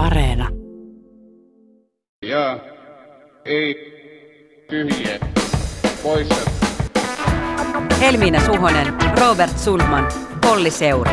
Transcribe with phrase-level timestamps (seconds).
[0.00, 0.48] Areena.
[2.24, 2.58] Ja
[3.44, 3.74] ei
[4.70, 5.18] tyhjiä
[6.02, 6.50] poissa.
[8.00, 8.86] Helmiina Suhonen,
[9.20, 10.08] Robert Sulman,
[10.50, 11.12] Olli Seuri.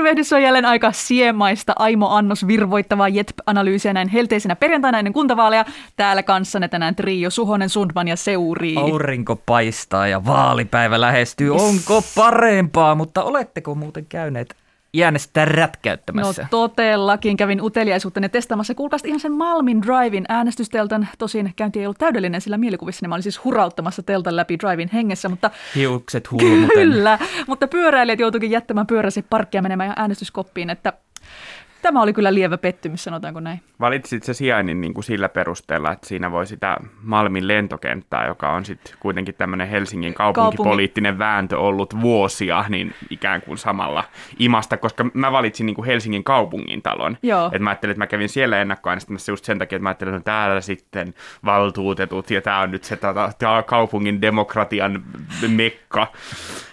[0.00, 5.64] Tervehdys on jälleen aika siemaista Aimo Annos virvoittavaa JETP-analyysiä näin helteisenä perjantaina ennen kuntavaaleja.
[5.96, 8.76] Täällä kanssanne tänään trio Suhonen, Sundman ja Seuri.
[8.76, 11.50] Aurinko paistaa ja vaalipäivä lähestyy.
[11.50, 14.56] Onko parempaa, mutta oletteko muuten käyneet
[15.04, 16.46] äänestää No rätkäyttämässä?
[16.50, 18.74] todellakin kävin uteliaisuuttani testaamassa.
[18.74, 21.08] Kuulkaasti ihan sen Malmin Drivein äänestysteltan.
[21.18, 25.28] Tosin käynti ei ollut täydellinen, sillä mielikuvissa mä olin siis hurauttamassa teltan läpi Drivein hengessä,
[25.28, 26.68] mutta Hiukset hulmuten.
[26.74, 30.92] Kyllä, mutta pyöräilijät joutuikin jättämään pyöräsi parkkia menemään äänestyskoppiin, että
[31.82, 33.60] tämä oli kyllä lievä pettymys, sanotaanko näin.
[33.80, 38.64] Valitsit se sijainnin niin kuin sillä perusteella, että siinä voi sitä Malmin lentokenttää, joka on
[38.64, 44.04] sitten kuitenkin tämmöinen Helsingin kaupunkipoliittinen vääntö ollut vuosia, niin ikään kuin samalla
[44.38, 47.16] imasta, koska mä valitsin niin kuin Helsingin kaupungin talon.
[47.22, 47.46] Joo.
[47.46, 50.30] Että mä ajattelin, että mä kävin siellä ennakkoäänestämässä just sen takia, että mä ajattelin, että
[50.30, 55.02] täällä sitten valtuutetut ja tämä on nyt se tota, tää kaupungin demokratian
[55.48, 56.06] mekka.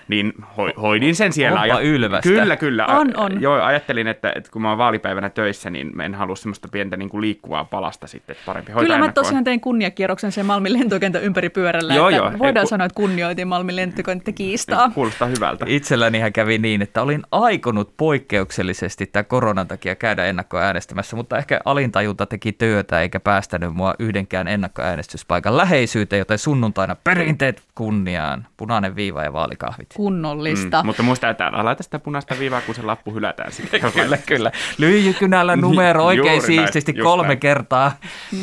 [0.07, 1.61] Niin ho- hoidin sen siellä.
[1.61, 2.29] Onpa ylvästä.
[2.29, 2.85] Kyllä, kyllä.
[2.85, 3.41] On, on.
[3.41, 7.09] Joo, ajattelin, että, että kun mä oon vaalipäivänä töissä, niin en halua semmoista pientä niin
[7.09, 11.23] kuin liikkuvaa palasta sitten, että parempi hoitaa Kyllä mä tosiaan tein kunniakierroksen sen Malmin lentokentän
[11.23, 11.95] ympäri pyörällä.
[11.95, 12.31] Joo, että joo.
[12.39, 14.89] Voidaan Ei, ku- sanoa, että kunnioitin Malmin lentokenttäkiistaa.
[14.89, 15.65] Kuulostaa hyvältä.
[15.67, 22.25] Itsellänihän kävi niin, että olin aikonut poikkeuksellisesti tämän koronan takia käydä ennakkoäänestämässä, mutta ehkä alintajunta
[22.25, 29.33] teki työtä eikä päästänyt mua yhdenkään ennakkoäänestyspaikan läheisyyteen, joten sunnuntaina perinteet kunniaan, punainen viiva ja
[29.33, 29.87] vaalikahvit.
[29.97, 30.83] Kunnollista.
[30.83, 33.81] Mm, mutta muista, että älä laita sitä punaista viivaa, kun se lappu hylätään sitten.
[33.93, 34.51] Kyllä, kyllä.
[34.77, 37.39] Lyijykynällä numero oikein Juuri näin, siististi just kolme näin.
[37.39, 37.91] kertaa.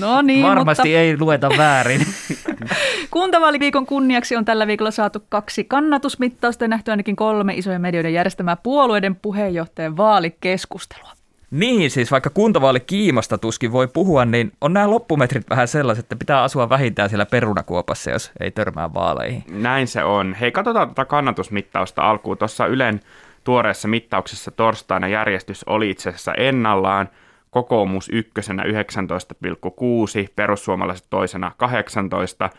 [0.01, 2.01] No niin, Varmasti mutta ei lueta väärin.
[3.11, 8.57] kuntavaaliviikon kunniaksi on tällä viikolla saatu kaksi kannatusmittausta ja nähty ainakin kolme isojen medioiden järjestämää
[8.57, 11.13] puolueiden puheenjohtajan vaalikeskustelua.
[11.55, 16.17] Niin, siis vaikka kuntavaali kiimasta tuskin voi puhua, niin on nämä loppumetrit vähän sellaiset, että
[16.17, 19.45] pitää asua vähintään siellä perunakuopassa, jos ei törmää vaaleihin.
[19.51, 20.35] Näin se on.
[20.35, 22.39] Hei, katsotaan tätä kannatusmittausta alkuun.
[22.39, 23.01] Tuossa Ylen
[23.45, 27.09] tuoreessa mittauksessa torstaina järjestys oli itse asiassa ennallaan.
[27.51, 28.69] Kokoomus ykkösenä 19,6,
[30.37, 32.51] perussuomalaiset toisena 18,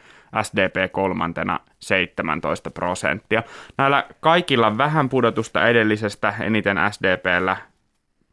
[0.42, 3.44] SDP kolmantena 17 prosenttia.
[3.78, 7.58] Näillä kaikilla vähän pudotusta edellisestä, eniten SDPllä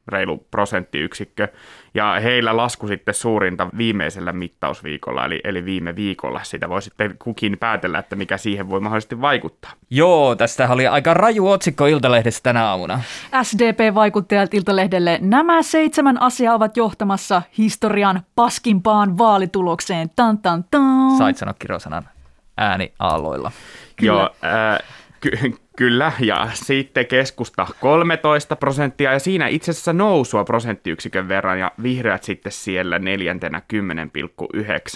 [0.09, 1.49] reilu prosenttiyksikkö,
[1.95, 6.41] ja heillä lasku sitten suurinta viimeisellä mittausviikolla, eli, eli viime viikolla.
[6.43, 9.73] Sitä voi sitten kukin päätellä, että mikä siihen voi mahdollisesti vaikuttaa.
[9.91, 13.01] Joo, tästä oli aika raju otsikko Iltalehdessä tänä aamuna.
[13.43, 20.11] SDP-vaikuttajat Iltalehdelle nämä seitsemän asiaa ovat johtamassa historian paskimpaan vaalitulokseen.
[20.17, 21.19] Tan, tan, tan.
[21.19, 22.09] Sait sanoa kirosanan
[22.57, 23.53] ääni aalloilla.
[23.97, 24.13] Kyllä.
[24.13, 24.79] Joo, ää,
[25.23, 31.73] ky- kyllä, ja sitten keskusta 13 prosenttia, ja siinä itse asiassa nousua prosenttiyksikön verran, ja
[31.83, 33.63] vihreät sitten siellä neljäntenä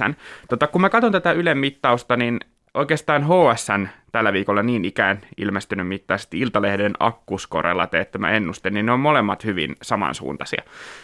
[0.09, 0.15] 10,9.
[0.48, 2.41] Tota, kun mä katson tätä Ylen mittausta, niin
[2.75, 9.00] oikeastaan HSN tällä viikolla niin ikään ilmestynyt mittaisesti Iltalehden akkuskorella teettämä ennuste, niin ne on
[9.00, 10.62] molemmat hyvin samansuuntaisia.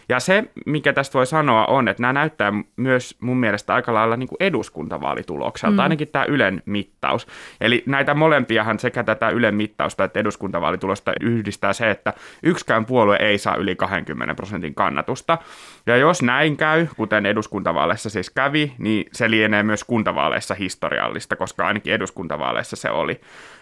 [0.08, 4.16] Ja se, mikä tästä voi sanoa, on, että nämä näyttää myös mun mielestä aika lailla
[4.16, 5.78] niin kuin eduskuntavaalitulokselta, mm.
[5.78, 7.26] ainakin tämä Ylen mittaus.
[7.60, 13.38] Eli näitä molempiahan sekä tätä Ylen mittausta että eduskuntavaalitulosta yhdistää se, että yksikään puolue ei
[13.38, 15.38] saa yli 20 prosentin kannatusta.
[15.86, 21.66] Ja jos näin käy, kuten eduskuntavaaleissa siis kävi, niin se lienee myös kuntavaaleissa historiallista, koska
[21.66, 23.20] ainakin eduskuntavaaleissa se oli.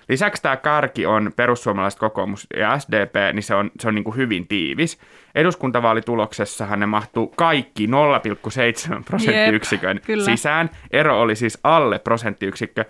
[0.09, 4.17] Lisäksi tämä kärki on perussuomalaiset, kokoomus ja SDP, niin se on, se on niin kuin
[4.17, 4.99] hyvin tiivis.
[5.35, 10.25] Eduskuntavaalituloksessahan ne mahtuu kaikki 0,7 prosenttiyksikön kyllä.
[10.25, 10.71] sisään.
[10.91, 12.85] Ero oli siis alle prosenttiyksikkö.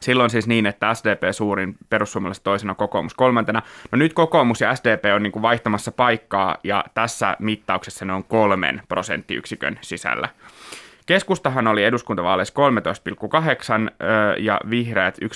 [0.00, 3.62] Silloin siis niin, että SDP suurin, perussuomalaiset toisena, kokoomus kolmantena.
[3.92, 8.24] No nyt kokoomus ja SDP on niin kuin vaihtamassa paikkaa ja tässä mittauksessa ne on
[8.24, 10.28] kolmen prosenttiyksikön sisällä.
[11.06, 12.54] Keskustahan oli eduskuntavaaleissa
[13.88, 15.28] 13,8 ö, ja vihreät 11,5,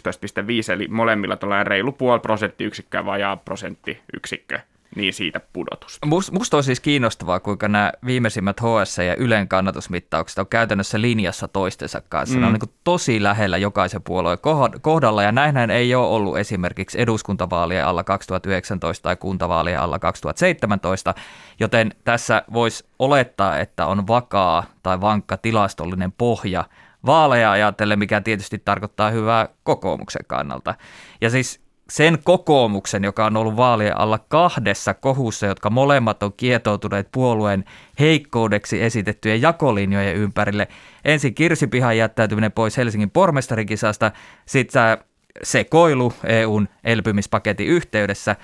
[0.72, 4.60] eli molemmilla tällainen reilu puoli prosenttiyksikköä vajaa prosenttiyksikkö,
[4.96, 5.98] niin siitä pudotus.
[6.06, 11.48] Must, musta on siis kiinnostavaa, kuinka nämä viimeisimmät HS ja Ylen kannatusmittaukset on käytännössä linjassa
[11.48, 12.34] toistensa kanssa.
[12.34, 12.40] Mm.
[12.40, 17.00] Ne on niin tosi lähellä jokaisen puolueen kohd- kohdalla, ja näinhän ei ole ollut esimerkiksi
[17.00, 21.14] eduskuntavaalien alla 2019 tai kuntavaalien alla 2017,
[21.60, 26.64] joten tässä voisi olettaa, että on vakaa tai vankka tilastollinen pohja
[27.06, 30.74] vaaleja ajatellen, mikä tietysti tarkoittaa hyvää kokoomuksen kannalta.
[31.20, 37.08] Ja siis sen kokoomuksen, joka on ollut vaalien alla kahdessa kohussa, jotka molemmat on kietoutuneet
[37.12, 37.64] puolueen
[38.00, 40.68] heikkoudeksi esitettyjen jakolinjojen ympärille.
[41.04, 44.12] Ensin Kirsipihan jättäytyminen pois Helsingin pormestarikisasta,
[44.46, 44.98] sitten
[45.42, 48.36] sekoilu EUn elpymispaketin yhteydessä,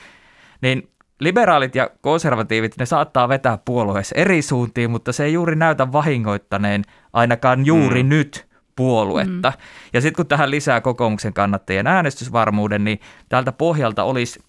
[0.62, 0.88] niin
[1.20, 6.82] liberaalit ja konservatiivit, ne saattaa vetää puolueessa eri suuntiin, mutta se ei juuri näytä vahingoittaneen
[7.12, 8.08] ainakaan juuri mm.
[8.08, 9.50] nyt puoluetta.
[9.50, 9.62] Mm.
[9.92, 14.40] Ja sitten kun tähän lisää kokoomuksen kannattajien äänestysvarmuuden, niin tältä pohjalta olisi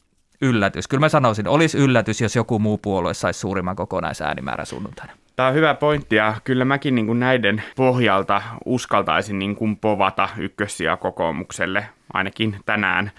[0.42, 0.88] yllätys.
[0.88, 5.14] Kyllä mä sanoisin, olisi yllätys, jos joku muu puolue saisi suurimman kokonaisäänimäärän sunnuntaina.
[5.36, 10.30] Tämä on hyvä pointti ja kyllä mäkin niin kuin näiden pohjalta uskaltaisin niin kuin povata
[10.38, 13.12] ykkössiä kokoomukselle, ainakin tänään.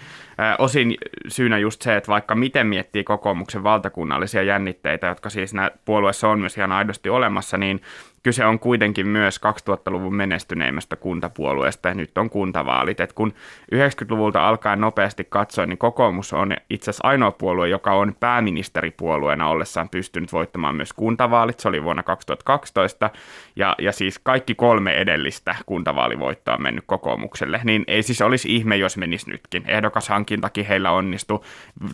[0.59, 0.97] Osin
[1.29, 5.53] syynä just se, että vaikka miten miettii kokoomuksen valtakunnallisia jännitteitä, jotka siis
[5.85, 7.81] puolueessa on myös ihan aidosti olemassa, niin
[8.27, 9.41] kyse on kuitenkin myös
[9.71, 13.01] 2000-luvun menestyneimmästä kuntapuolueesta ja nyt on kuntavaalit.
[13.01, 13.35] Et kun
[13.75, 19.89] 90-luvulta alkaen nopeasti katsoin, niin kokoomus on itse asiassa ainoa puolue, joka on pääministeripuolueena ollessaan
[19.89, 21.61] pystynyt voittamaan myös kuntavaalit.
[21.61, 23.11] Se oli vuonna 2012
[23.57, 27.61] ja, ja siis kaikki kolme edellistä kuntavaalivoittoa on mennyt kokoomukselle.
[27.65, 29.65] Niin ei siis olisi ihme, jos menisi nytkin.
[29.67, 31.45] Ehdokashankintakin heillä onnistuu,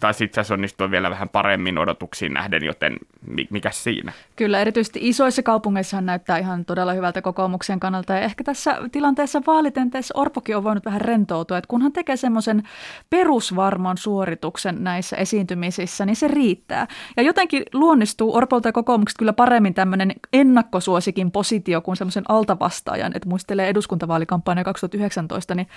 [0.01, 2.97] tai sitten se onnistuu vielä vähän paremmin odotuksiin nähden, joten
[3.51, 4.13] mikä siinä?
[4.37, 8.13] Kyllä, erityisesti isoissa kaupungeissa näyttää ihan todella hyvältä kokoomuksen kannalta.
[8.13, 12.63] Ja ehkä tässä tilanteessa vaalitenteessä Orpokin on voinut vähän rentoutua, että kun hän tekee semmoisen
[13.11, 16.87] perusvarman suorituksen näissä esiintymisissä, niin se riittää.
[17.17, 23.29] Ja jotenkin luonnistuu Orpolta ja kokoomuksesta kyllä paremmin tämmöinen ennakkosuosikin positio kuin semmoisen altavastaajan, että
[23.29, 25.69] muistelee eduskuntavaalikampanja 2019, niin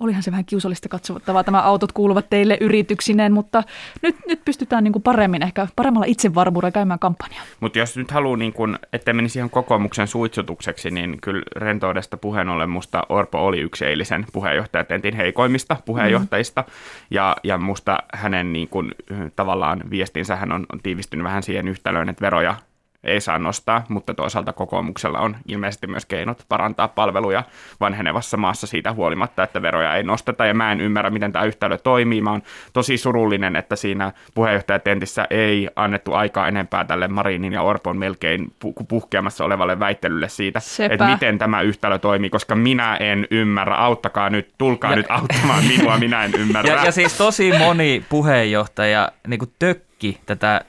[0.00, 1.44] olihan se vähän kiusallista katsottavaa.
[1.44, 3.62] Tämä autot kuuluvat teille yrityksineen, mutta
[4.02, 7.42] nyt, nyt pystytään niin kuin paremmin, ehkä paremmalla itsevarmuudella käymään kampanjaa.
[7.60, 9.50] Mutta jos nyt haluaa, niin kuin, että menisi ihan
[9.82, 16.62] kokoomuksen suitsutukseksi, niin kyllä rentoudesta puheen ollen musta Orpo oli yksi eilisen puheenjohtajatentin heikoimmista puheenjohtajista.
[16.62, 16.72] Mm.
[17.10, 18.94] Ja, ja musta hänen niin kuin,
[19.36, 22.54] tavallaan viestinsä hän on, on tiivistynyt vähän siihen yhtälöön, että veroja
[23.04, 27.42] ei saa nostaa, mutta toisaalta kokoomuksella on ilmeisesti myös keinot parantaa palveluja
[27.80, 30.46] vanhenevassa maassa siitä huolimatta, että veroja ei nosteta.
[30.46, 32.20] Ja mä en ymmärrä, miten tämä yhtälö toimii.
[32.20, 37.96] Mä oon tosi surullinen, että siinä puheenjohtajatentissä ei annettu aikaa enempää tälle Marinin ja Orpon
[37.96, 38.52] melkein
[38.88, 40.94] puhkeamassa olevalle väittelylle siitä, Sepä.
[40.94, 43.76] että miten tämä yhtälö toimii, koska minä en ymmärrä.
[43.76, 46.70] Auttakaa nyt, tulkaa ja, nyt auttamaan minua, minä en ymmärrä.
[46.70, 50.60] Ja, ja siis tosi moni puheenjohtaja niin tökki tätä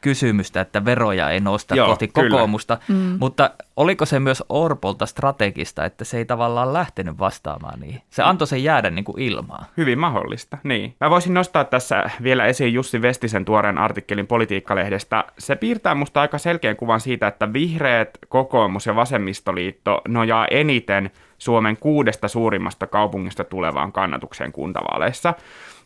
[0.00, 2.30] kysymystä, että veroja ei nosta Joo, kohti kyllä.
[2.30, 3.16] kokoomusta, mm.
[3.20, 8.02] mutta oliko se myös Orpolta strategista, että se ei tavallaan lähtenyt vastaamaan niin?
[8.10, 9.66] Se antoi sen jäädä niin kuin ilmaan.
[9.76, 10.94] Hyvin mahdollista, niin.
[11.00, 15.24] Mä voisin nostaa tässä vielä esiin Jussi Vestisen tuoreen artikkelin Politiikkalehdestä.
[15.38, 21.76] Se piirtää musta aika selkeän kuvan siitä, että vihreät, kokoomus ja vasemmistoliitto nojaa eniten Suomen
[21.76, 25.34] kuudesta suurimmasta kaupungista tulevaan kannatukseen kuntavaaleissa.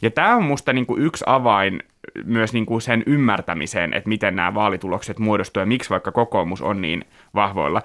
[0.02, 1.82] Ja tämä on musta niin kuin yksi avain
[2.25, 6.81] myös niin kuin sen ymmärtämiseen, että miten nämä vaalitulokset muodostuu ja miksi vaikka kokoomus on
[6.81, 7.04] niin
[7.34, 7.82] vahvoilla.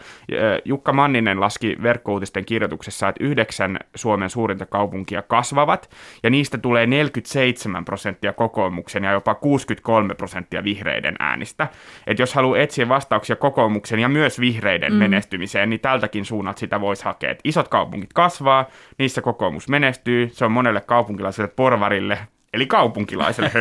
[0.66, 5.90] Jukka Manninen laski verkkouutisten kirjoituksessa, että yhdeksän Suomen suurinta kaupunkia kasvavat
[6.24, 11.68] ja niistä tulee 47 prosenttia kokoomuksen ja jopa 63 prosenttia vihreiden äänistä.
[12.08, 15.00] Että jos haluaa etsiä vastauksia kokoomuksen ja myös vihreiden mm.
[15.00, 17.31] menestymiseen, niin tältäkin suunnalta sitä voisi hakea.
[17.31, 18.66] Et isot kaupungit kasvaa,
[18.98, 22.18] niissä kokoomus menestyy, se on monelle kaupunkilaiselle porvarille
[22.54, 23.52] eli kaupunkilaiselle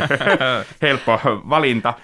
[0.82, 1.94] helppo valinta.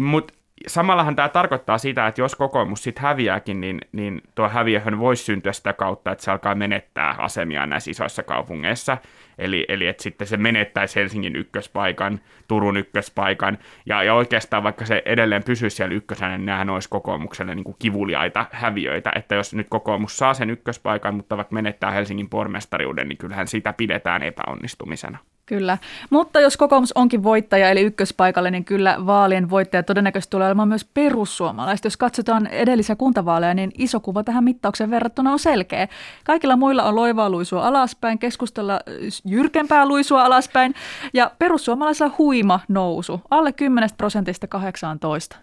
[0.00, 0.34] Mutta
[0.66, 5.52] samallahan tämä tarkoittaa sitä, että jos kokoomus sitten häviääkin, niin, niin tuo häviöhän voisi syntyä
[5.52, 8.98] sitä kautta, että se alkaa menettää asemia näissä isoissa kaupungeissa.
[9.38, 15.02] Eli, eli että sitten se menettäisi Helsingin ykköspaikan, Turun ykköspaikan, ja, ja oikeastaan vaikka se
[15.04, 19.66] edelleen pysyisi siellä ykkösenä, niin nämähän olisi kokoomukselle niin kuin kivuliaita häviöitä, että jos nyt
[19.70, 25.18] kokoomus saa sen ykköspaikan, mutta vaikka menettää Helsingin pormestariuden, niin kyllähän sitä pidetään epäonnistumisena.
[25.46, 25.78] Kyllä,
[26.10, 30.84] mutta jos kokoomus onkin voittaja eli ykköspaikalle, niin kyllä vaalien voittaja todennäköisesti tulee olemaan myös
[30.84, 31.84] perussuomalaiset.
[31.84, 35.88] Jos katsotaan edellisiä kuntavaaleja, niin iso kuva tähän mittaukseen verrattuna on selkeä.
[36.24, 38.80] Kaikilla muilla on loivaa luisua alaspäin, keskustella
[39.24, 40.74] jyrkempää luisua alaspäin
[41.14, 45.36] ja perussuomalaisilla huima nousu, alle 10 prosentista 18.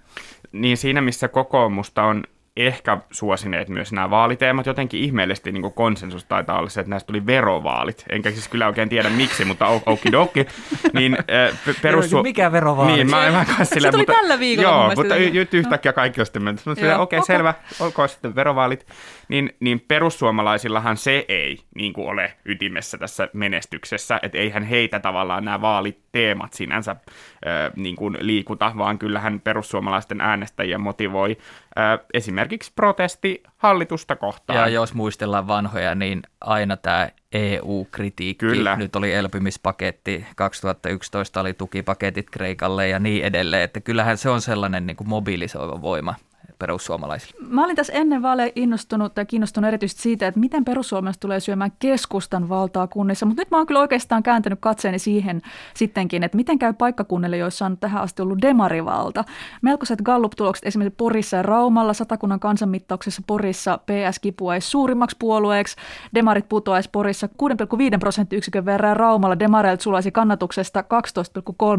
[0.51, 2.23] Niin siinä, missä kokoomusta on
[2.67, 4.65] ehkä suosineet myös nämä vaaliteemat.
[4.65, 8.05] Jotenkin ihmeellisesti niin konsensus taitaa olla se, että näistä tuli verovaalit.
[8.09, 10.45] Enkä siis kyllä oikein tiedä miksi, mutta okidoki.
[10.93, 12.23] Niin, äh, perussu...
[12.23, 12.93] Mikä verovaali?
[12.93, 14.69] Niin, mä, mä sille, se tuli mutta, tällä viikolla.
[14.69, 16.67] Joo, mutta nyt yhtäkkiä kaikki on sitten mennyt.
[16.67, 18.87] Okei, okay, selvä, olkoon sitten verovaalit.
[19.27, 25.45] Niin, niin perussuomalaisillahan se ei niin kuin ole ytimessä tässä menestyksessä, että eihän heitä tavallaan
[25.45, 31.37] nämä vaaliteemat sinänsä äh, niin kuin liikuta, vaan kyllähän perussuomalaisten äänestäjiä motivoi
[32.13, 34.59] esimerkiksi protesti hallitusta kohtaan.
[34.59, 38.45] Ja jos muistellaan vanhoja, niin aina tämä EU-kritiikki.
[38.45, 38.75] Kyllä.
[38.75, 43.63] Nyt oli elpymispaketti, 2011 oli tukipaketit Kreikalle ja niin edelleen.
[43.63, 46.15] Että kyllähän se on sellainen niin kuin mobilisoiva voima
[46.61, 47.47] perussuomalaisille?
[47.47, 51.71] Mä olin tässä ennen vaaleja innostunut tai kiinnostunut erityisesti siitä, että miten perussuomalaiset tulee syömään
[51.79, 55.41] keskustan valtaa kunnissa, mutta nyt mä oon kyllä oikeastaan kääntänyt katseeni siihen
[55.73, 59.23] sittenkin, että miten käy paikkakunnille, joissa on tähän asti ollut demarivalta.
[59.61, 65.75] Melkoiset Gallup-tulokset esimerkiksi Porissa ja Raumalla, satakunnan kansanmittauksessa Porissa PS kipuaisi suurimmaksi puolueeksi,
[66.15, 67.29] demarit putoaisi Porissa
[67.93, 70.83] 6,5 prosenttiyksikön verran Raumalla demareilta sulaisi kannatuksesta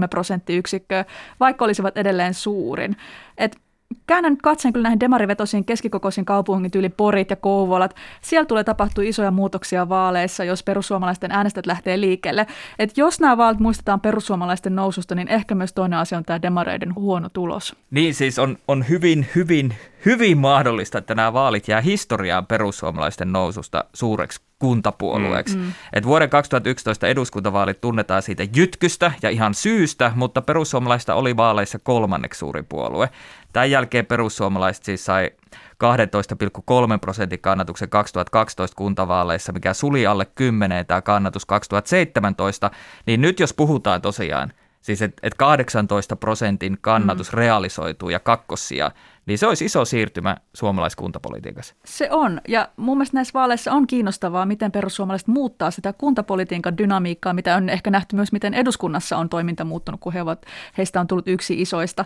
[0.03, 1.05] 12,3 prosenttiyksikköä,
[1.41, 2.97] vaikka olisivat edelleen suurin.
[3.39, 3.62] Et
[4.07, 7.97] käännän katseen kyllä näihin demarivetosiin keskikokoisiin kaupungit yli Porit ja Kouvolat.
[8.21, 12.47] Siellä tulee tapahtua isoja muutoksia vaaleissa, jos perussuomalaisten äänestäjät lähtee liikkeelle.
[12.79, 16.95] Et jos nämä vaalit muistetaan perussuomalaisten noususta, niin ehkä myös toinen asia on tämä demareiden
[16.95, 17.77] huono tulos.
[17.91, 23.85] Niin siis on, on hyvin, hyvin, hyvin mahdollista, että nämä vaalit jää historiaan perussuomalaisten noususta
[23.95, 25.57] suureksi kuntapuolueeksi.
[25.57, 25.73] Mm.
[25.93, 32.39] Et vuoden 2011 eduskuntavaalit tunnetaan siitä jytkystä ja ihan syystä, mutta perussuomalaista oli vaaleissa kolmanneksi
[32.39, 33.11] suuri puolue.
[33.53, 41.03] Tämän jälkeen perussuomalaiset siis sai 12,3 prosentin kannatuksen 2012 kuntavaaleissa, mikä suli alle 10 tämä
[41.03, 42.71] kannatus 2017,
[43.07, 47.37] niin nyt jos puhutaan tosiaan, siis että et 18 prosentin kannatus mm.
[47.37, 48.91] realisoituu ja kakkossia,
[49.27, 51.75] niin se olisi iso siirtymä suomalaiskuntapolitiikassa.
[51.85, 57.33] Se on, ja mun mielestä näissä vaaleissa on kiinnostavaa, miten perussuomalaiset muuttaa sitä kuntapolitiikan dynamiikkaa,
[57.33, 60.47] mitä on ehkä nähty myös, miten eduskunnassa on toiminta muuttunut, kun he ovat,
[60.79, 62.05] heistä on tullut yksi isoista.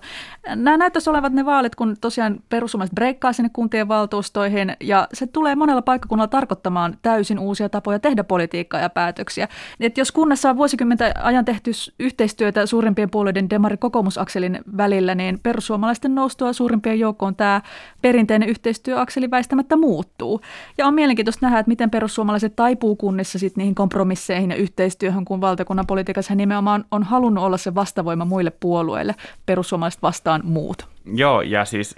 [0.56, 5.54] Nämä näyttäisi olevat ne vaalit, kun tosiaan perussuomalaiset breikkaa sinne kuntien valtuustoihin, ja se tulee
[5.54, 9.48] monella paikkakunnalla tarkoittamaan täysin uusia tapoja tehdä politiikkaa ja päätöksiä.
[9.80, 11.70] Et jos kunnassa on vuosikymmentä ajan tehty
[12.00, 17.60] yhteistyötä suurimpien puolueiden demari-kokoomusakselin välillä, niin perussuomalaisten noustua suurimpien joukkoon tämä
[18.02, 20.40] perinteinen yhteistyöakseli väistämättä muuttuu.
[20.78, 25.40] Ja on mielenkiintoista nähdä, että miten perussuomalaiset taipuu kunnissa sit niihin kompromisseihin ja yhteistyöhön, kun
[25.40, 29.14] valtakunnan politiikassa nimenomaan on halunnut olla se vastavoima muille puolueille,
[29.46, 30.88] perussuomalaiset vastaan muut.
[31.14, 31.94] Joo, ja siis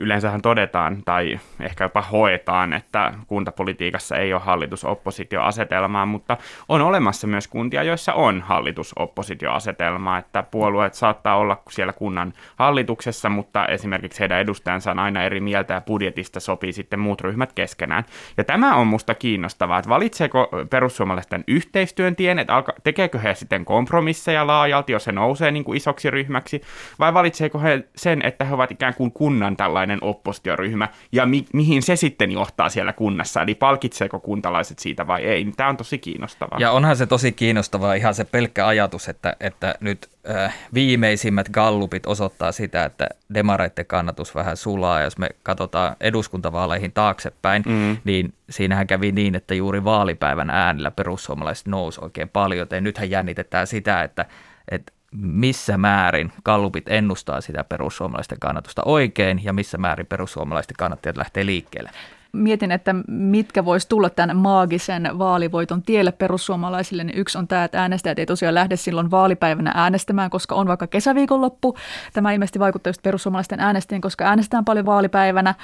[0.00, 6.36] yleensähän todetaan tai ehkä jopa hoetaan, että kuntapolitiikassa ei ole hallitus-oppositioasetelmaa, mutta
[6.68, 13.66] on olemassa myös kuntia, joissa on hallitus-oppositioasetelmaa, että puolueet saattaa olla siellä kunnan hallituksessa, mutta
[13.66, 18.04] esimerkiksi heidän edustajansa on aina eri mieltä ja budjetista sopii sitten muut ryhmät keskenään.
[18.36, 23.64] Ja tämä on musta kiinnostavaa, että valitseeko perussuomalaisten yhteistyön tien, että alka, tekeekö he sitten
[23.64, 26.62] kompromisseja laajalti, jos se nousee niin kuin isoksi ryhmäksi,
[26.98, 31.46] vai valitseeko he sen, että he ovat ikään kuin kunnan tällainen tällainen oppositioryhmä ja mi-
[31.52, 35.44] mihin se sitten johtaa siellä kunnassa, eli palkitseeko kuntalaiset siitä vai ei.
[35.44, 36.58] Niin tämä on tosi kiinnostavaa.
[36.60, 42.06] Ja onhan se tosi kiinnostavaa ihan se pelkkä ajatus, että, että nyt äh, viimeisimmät gallupit
[42.06, 45.02] osoittaa sitä, että demareiden kannatus vähän sulaa.
[45.02, 47.96] Jos me katsotaan eduskuntavaaleihin taaksepäin, mm.
[48.04, 52.66] niin siinähän kävi niin, että juuri vaalipäivän äänillä perussuomalaiset nousi oikein paljon.
[52.70, 54.26] Ja nythän jännitetään sitä, että,
[54.70, 61.46] että missä määrin kallupit ennustaa sitä perussuomalaisten kannatusta oikein ja missä määrin perussuomalaisten kannattajat lähtee
[61.46, 61.90] liikkeelle.
[62.32, 67.80] Mietin, että mitkä voisi tulla tämän maagisen vaalivoiton tielle perussuomalaisille, niin yksi on tämä, että
[67.80, 71.76] äänestäjät ei tosiaan lähde silloin vaalipäivänä äänestämään, koska on vaikka kesäviikonloppu.
[72.12, 75.54] Tämä ilmeisesti vaikuttaa just perussuomalaisten äänestäjiin, koska äänestetään paljon vaalipäivänä.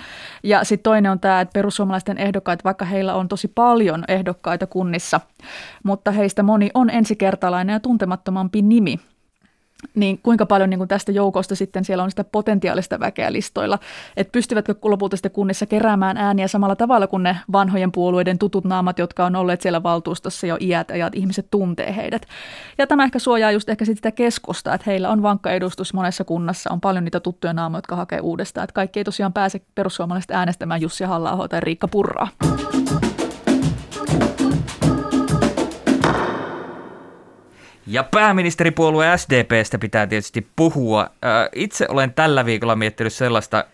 [0.43, 5.21] Ja sitten toinen on tämä, että perussuomalaisten ehdokkaat, vaikka heillä on tosi paljon ehdokkaita kunnissa,
[5.83, 9.01] mutta heistä moni on ensikertalainen ja tuntemattomampi nimi
[9.95, 13.79] niin kuinka paljon niin kuin tästä joukosta sitten siellä on sitä potentiaalista väkeä listoilla,
[14.17, 18.99] että pystyvätkö lopulta sitten kunnissa keräämään ääniä samalla tavalla kuin ne vanhojen puolueiden tutut naamat,
[18.99, 22.27] jotka on olleet siellä valtuustossa jo iät ajat, ihmiset tuntee heidät.
[22.79, 26.71] Ja tämä ehkä suojaa just ehkä sitä keskusta, että heillä on vankka edustus monessa kunnassa,
[26.73, 30.81] on paljon niitä tuttuja naamoja, jotka hakee uudestaan, että kaikki ei tosiaan pääse perussuomalaiset äänestämään
[30.81, 32.29] Jussi halla tai Riikka Purraa.
[37.87, 41.11] Ja pääministeripuolue SDPstä pitää tietysti puhua.
[41.55, 43.65] Itse olen tällä viikolla miettinyt sellaista,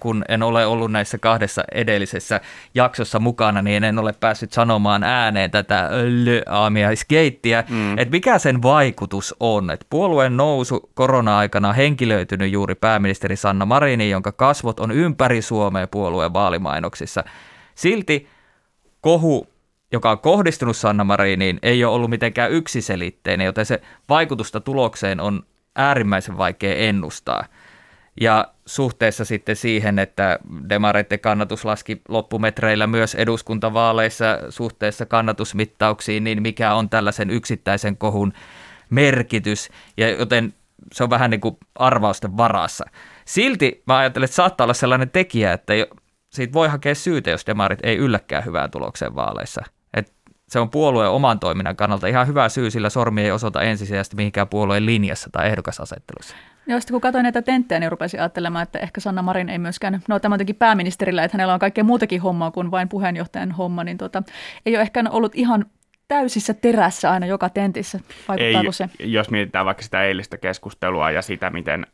[0.00, 2.40] kun en ole ollut näissä kahdessa edellisessä
[2.74, 5.90] jaksossa mukana, niin en ole päässyt sanomaan ääneen tätä
[6.48, 7.98] aamiaiskeittiä, mm.
[7.98, 9.70] että mikä sen vaikutus on.
[9.70, 15.86] Että puolueen nousu korona-aikana on henkilöitynyt juuri pääministeri Sanna Marini, jonka kasvot on ympäri Suomea
[15.86, 17.24] puolueen vaalimainoksissa.
[17.74, 18.28] Silti
[19.00, 19.53] kohu
[19.94, 25.42] joka on kohdistunut Sanna Mariniin, ei ole ollut mitenkään yksiselitteinen, joten se vaikutusta tulokseen on
[25.76, 27.44] äärimmäisen vaikea ennustaa.
[28.20, 36.74] Ja suhteessa sitten siihen, että demareiden kannatus laski loppumetreillä myös eduskuntavaaleissa suhteessa kannatusmittauksiin, niin mikä
[36.74, 38.32] on tällaisen yksittäisen kohun
[38.90, 40.54] merkitys, ja joten
[40.92, 42.84] se on vähän niin kuin arvausten varassa.
[43.24, 45.72] Silti mä ajattelen, että saattaa olla sellainen tekijä, että
[46.32, 49.62] siitä voi hakea syytä, jos demarit ei ylläkään hyvään tulokseen vaaleissa
[50.48, 54.48] se on puolueen oman toiminnan kannalta ihan hyvä syy, sillä sormi ei osoita ensisijaisesti mihinkään
[54.48, 56.36] puolueen linjassa tai ehdokasasettelussa.
[56.66, 60.02] Ja sitten kun katsoin näitä tenttejä, niin rupesin ajattelemaan, että ehkä Sanna Marin ei myöskään,
[60.08, 63.98] no tämä on pääministerillä, että hänellä on kaikkea muutakin hommaa kuin vain puheenjohtajan homma, niin
[63.98, 64.22] tota,
[64.66, 65.66] ei ole ehkä ollut ihan
[66.08, 68.00] täysissä terässä aina joka tentissä.
[68.28, 68.88] Vaikuttaako ei, se?
[68.98, 71.86] Jos mietitään vaikka sitä eilistä keskustelua ja sitä, miten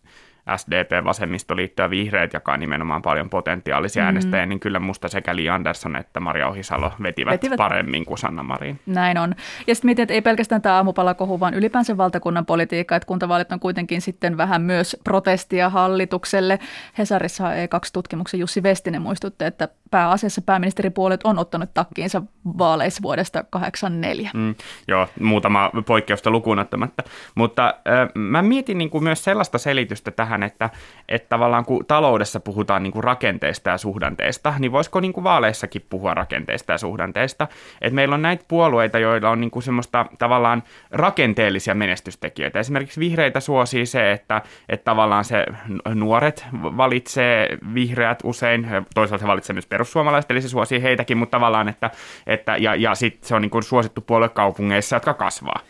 [0.56, 4.06] SDP, Vasemmistoliitto ja Vihreät jakaa nimenomaan paljon potentiaalisia mm.
[4.06, 7.56] äänestäjiä, niin kyllä musta sekä Li Andersson että Maria Ohisalo vetivät, vetivät.
[7.56, 8.80] paremmin kuin Sanna Marin.
[8.86, 9.34] Näin on.
[9.66, 13.60] Ja sitten mietin, että ei pelkästään tämä aamupalakohu, vaan ylipäänsä valtakunnan politiikka, että kuntavaalit on
[13.60, 16.58] kuitenkin sitten vähän myös protestia hallitukselle.
[16.98, 22.22] Hesarissa E2-tutkimuksen Jussi Vestinen muistutti, että pääasiassa pääministeripuolet on ottanut takkiinsa
[22.58, 24.30] vaaleissa vuodesta 1984.
[24.34, 24.54] Mm,
[24.88, 27.02] joo, muutama poikkeusta lukuun ottamatta.
[27.34, 30.70] Mutta äh, mä mietin niin kuin myös sellaista selitystä tähän, että,
[31.08, 35.86] että tavallaan kun taloudessa puhutaan niin kuin rakenteista ja suhdanteista, niin voisiko niin kuin vaaleissakin
[35.90, 37.48] puhua rakenteista ja suhdanteista?
[37.80, 42.58] Että meillä on näitä puolueita, joilla on niin kuin semmoista tavallaan rakenteellisia menestystekijöitä.
[42.58, 45.46] Esimerkiksi vihreitä suosii se, että, että tavallaan se
[45.94, 51.68] nuoret valitsee vihreät usein, toisaalta se valitsee myös perussuomalaiset, eli se suosii heitäkin, mutta tavallaan,
[51.68, 51.90] että,
[52.26, 55.60] että ja, ja sitten se on niin kuin suosittu puolue kaupungeissa, jotka kasvaa.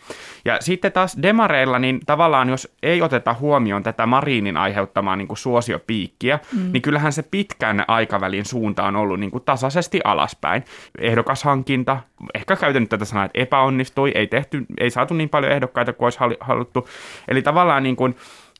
[0.45, 5.37] Ja sitten taas demareilla, niin tavallaan jos ei oteta huomioon tätä Marinin aiheuttamaa niin kuin
[5.37, 6.71] suosiopiikkiä, mm.
[6.71, 10.63] niin kyllähän se pitkän aikavälin suunta on ollut niin kuin tasaisesti alaspäin.
[10.97, 11.97] Ehdokashankinta,
[12.35, 16.05] ehkä käytän nyt tätä sanaa, että epäonnistui, ei, tehty, ei saatu niin paljon ehdokkaita kuin
[16.05, 16.87] olisi haluttu.
[17.27, 18.15] Eli tavallaan niin kuin,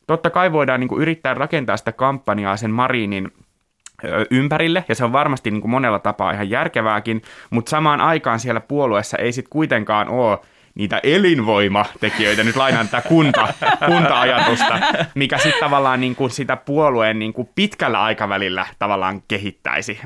[0.07, 3.31] totta kai voidaan niin kuin yrittää rakentaa sitä kampanjaa sen Marinin
[4.31, 8.61] ympärille, ja se on varmasti niin kuin monella tapaa ihan järkevääkin, mutta samaan aikaan siellä
[8.61, 10.39] puolueessa ei sitten kuitenkaan ole
[10.75, 13.53] niitä elinvoimatekijöitä, nyt lainaan tätä kunta,
[13.85, 14.79] kunta-ajatusta,
[15.15, 19.99] mikä sitten tavallaan niin kuin sitä puolueen niin kuin pitkällä aikavälillä tavallaan kehittäisi.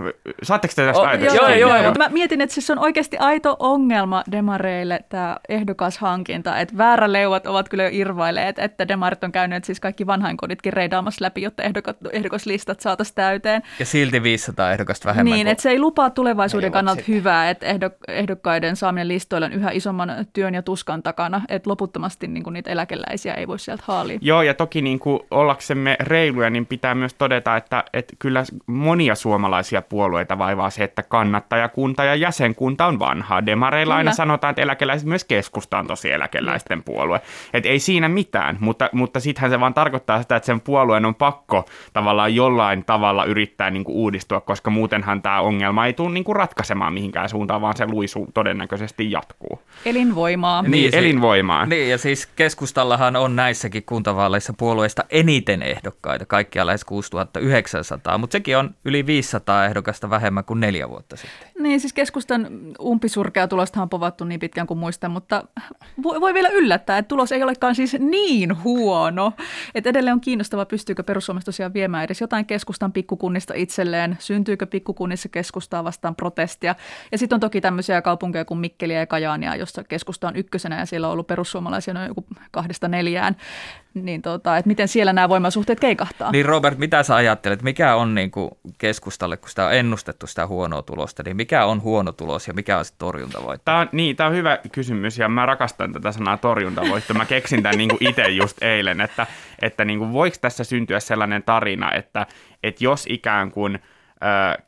[0.43, 1.41] Saatteko te tästä oh, ajatuksia?
[1.41, 1.93] Joo, joo, joo, joo.
[1.98, 7.84] Mä mietin, että siis on oikeasti aito ongelma demareille tämä ehdokashankinta, että vääräleuvat ovat kyllä
[7.84, 11.63] jo irvailleet, että demarit on käynyt siis kaikki vanhainkoditkin reidaamassa läpi, jotta
[12.12, 13.62] ehdokaslistat saataisiin täyteen.
[13.79, 15.34] Ja silti 500 ehdokasta vähemmän.
[15.34, 17.65] Niin, että se ei lupaa tulevaisuuden kannalta hyvää, että
[18.07, 22.70] ehdokkaiden saaminen listoille on yhä isomman työn ja tuskan takana, että loputtomasti niin kuin niitä
[22.70, 24.20] eläkeläisiä ei voi sieltä haalia.
[24.22, 29.15] Joo, ja toki niin kuin ollaksemme reiluja, niin pitää myös todeta, että, että kyllä monia
[29.15, 33.46] suomalaisia puolueita vaivaa se, että kannattajakunta ja jäsenkunta on vanhaa.
[33.46, 33.98] Demareilla kyllä.
[33.98, 37.22] aina sanotaan, että eläkeläiset, myös keskusta on tosi eläkeläisten puolue.
[37.53, 41.15] Että ei siinä mitään, mutta, mutta sittenhän se vaan tarkoittaa sitä, että sen puolueen on
[41.15, 46.24] pakko tavallaan jollain tavalla yrittää niin kuin uudistua, koska muutenhan tämä ongelma ei tule niin
[46.24, 49.61] kuin ratkaisemaan mihinkään suuntaan, vaan se luisu todennäköisesti jatkuu.
[49.85, 50.62] Elinvoima elinvoimaa.
[50.62, 51.66] Niin, niin elinvoimaa.
[51.66, 58.58] Niin, ja siis keskustallahan on näissäkin kuntavaaleissa puolueista eniten ehdokkaita, kaikkia lähes 6900, mutta sekin
[58.58, 61.50] on yli 500 ehdokasta vähemmän kuin neljä vuotta sitten.
[61.60, 62.48] Niin, siis keskustan
[62.81, 65.44] umpisurkea tulosta on povattu niin pitkään kuin muistan, mutta
[66.03, 69.34] voi, voi vielä yllättää, että tulos ei olekaan siis niin huono.
[69.75, 75.29] Että edelleen on kiinnostava, pystyykö perussuomalaiset tosiaan viemään edes jotain keskustan pikkukunnista itselleen, syntyykö pikkukunnissa
[75.29, 76.75] keskustaa vastaan protestia.
[77.12, 80.85] Ja sitten on toki tämmöisiä kaupunkeja kuin Mikkeliä ja Kajaania, jossa keskusta on ykkösenä ja
[80.85, 83.35] siellä on ollut perussuomalaisia noin joku kahdesta neljään
[84.03, 86.31] niin tota, että miten siellä nämä voimasuhteet keikahtaa.
[86.31, 90.48] Niin Robert, mitä sä ajattelet, mikä on niin kuin keskustalle, kun sitä on ennustettu sitä
[90.48, 93.65] huonoa tulosta, niin mikä on huono tulos ja mikä on se torjuntavoitto?
[93.65, 97.13] Tämä on, niin, tämä on hyvä kysymys ja mä rakastan tätä sanaa torjuntavoitto.
[97.13, 99.27] Mä keksin tämän niin itse just eilen, että,
[99.61, 102.25] että niin kuin voiko tässä syntyä sellainen tarina, että,
[102.63, 103.79] että jos ikään kuin–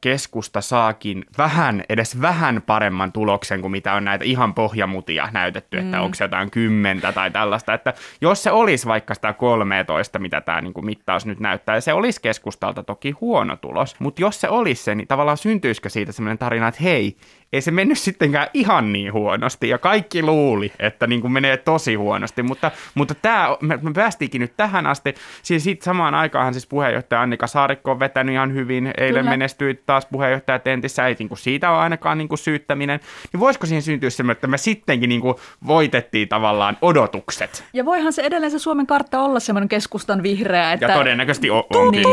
[0.01, 5.85] keskusta saakin vähän, edes vähän paremman tuloksen kuin mitä on näitä ihan pohjamutia näytetty, mm.
[5.85, 10.41] että onko se jotain kymmentä tai tällaista, että jos se olisi vaikka sitä 13, mitä
[10.41, 14.49] tämä niin mittaus nyt näyttää, ja se olisi keskustalta toki huono tulos, mutta jos se
[14.49, 17.17] olisi se, niin tavallaan syntyisikö siitä sellainen tarina, että hei,
[17.53, 21.95] ei se mennyt sittenkään ihan niin huonosti, ja kaikki luuli, että niin kuin menee tosi
[21.95, 26.67] huonosti, mutta, mutta tämä, me, me päästiinkin nyt tähän asti, siis sitten samaan aikaan siis
[26.67, 29.29] puheenjohtaja Annika Saarikko on vetänyt ihan hyvin, eilen Kyllä.
[29.29, 32.99] menestyi taas puheenjohtaja Tentissä, ei niin kuin siitä ole ainakaan niin kuin syyttäminen,
[33.33, 35.35] niin voisiko siihen syntyä semmoinen, että me sittenkin niin kuin
[35.67, 37.63] voitettiin tavallaan odotukset?
[37.73, 40.85] Ja voihan se edelleen se Suomen kartta olla semmoinen keskustan vihreä, että...
[40.85, 42.03] Ja todennäköisesti on, onkin.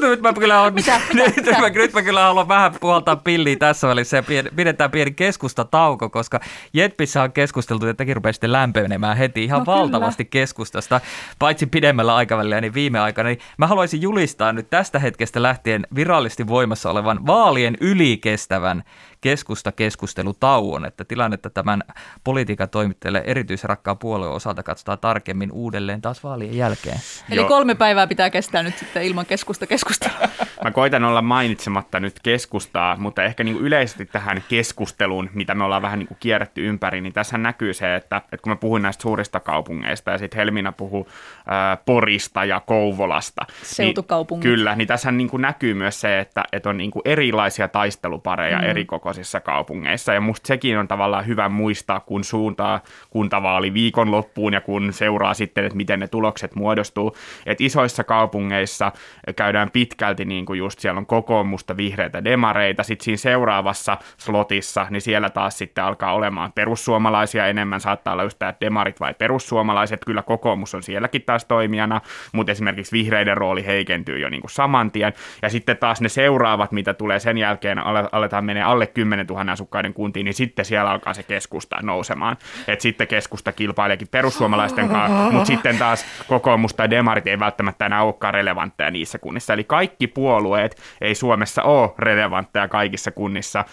[0.00, 0.72] Nyt mä kyllä on,
[1.74, 4.22] nyt mä kyllä haluan vähän puoltaa pilliä tässä välissä ja
[4.56, 6.40] pidetään pieni keskustatauko, koska
[6.72, 10.30] Jetpissä on keskusteltu, että tekin rupeaa sitten lämpenemään heti ihan no, valtavasti kyllä.
[10.30, 11.00] keskustasta,
[11.38, 13.28] paitsi pidemmällä aikavälillä, niin viime aikana.
[13.28, 18.82] Niin mä haluaisin julistaa nyt tästä hetkestä lähtien virallisesti voimassa olevan vaalien ylikestävän
[19.20, 21.82] keskusta-keskustelutauon, että tilannetta tämän
[22.24, 27.00] politiikan toimittajalle erityisrakkaan puolueen osalta katsotaan tarkemmin uudelleen taas vaalien jälkeen.
[27.30, 27.48] Eli Joo.
[27.48, 30.18] kolme päivää pitää kestää nyt sitten ilman keskusta keskustelua.
[30.64, 35.64] Mä koitan olla mainitsematta nyt keskustaa, mutta ehkä niin kuin yleisesti tähän keskusteluun, mitä me
[35.64, 38.82] ollaan vähän niin kuin kierretty ympäri, niin tässä näkyy se, että, että kun mä puhun
[38.82, 41.08] näistä suurista kaupungeista ja sitten Helmina puhuu
[41.46, 43.46] ää, Porista ja Kouvolasta.
[43.62, 44.44] Seutukaupungit.
[44.44, 47.68] Niin, kyllä, niin tässä niin kuin näkyy myös se, että, että on niin kuin erilaisia
[47.68, 48.64] taistelupareja mm.
[48.64, 50.14] eri kokoisissa kaupungeissa.
[50.14, 55.64] Ja musta sekin on tavallaan hyvä muistaa, kun suuntaa kuntavaali viikonloppuun ja kun seuraa sitten,
[55.64, 57.16] että miten ne tulokset muodostuu.
[57.46, 58.92] Että isoissa kaupungeissa
[59.36, 65.00] käydään pitkälti niin kuin just siellä on kokoomusta, vihreitä, demareita, sitten siinä seuraavassa slotissa, niin
[65.00, 70.74] siellä taas sitten alkaa olemaan perussuomalaisia enemmän, saattaa olla just demarit vai perussuomalaiset, kyllä kokoomus
[70.74, 72.00] on sielläkin taas toimijana,
[72.32, 76.72] mutta esimerkiksi vihreiden rooli heikentyy jo niin kuin saman tien, ja sitten taas ne seuraavat,
[76.72, 80.90] mitä tulee sen jälkeen, ale- aletaan menee alle 10 000 asukkaiden kuntiin, niin sitten siellä
[80.90, 82.36] alkaa se keskusta nousemaan,
[82.68, 88.02] että sitten keskusta kilpaileekin perussuomalaisten kanssa, mutta sitten taas kokoomus tai demarit ei välttämättä enää
[88.02, 93.64] olekaan relevantteja niissä kunnissa, eli kaikki puolueet ei Suomessa ole relevantteja kaikissa kunnissa,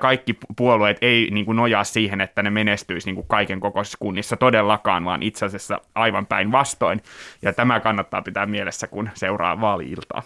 [0.00, 4.36] kaikki puolueet ei niin kuin nojaa siihen, että ne menestyisi niin kuin kaiken kokoisissa kunnissa
[4.36, 7.00] todellakaan, vaan itse asiassa aivan päinvastoin,
[7.42, 10.22] ja tämä kannattaa pitää mielessä, kun seuraa vaali-iltaa.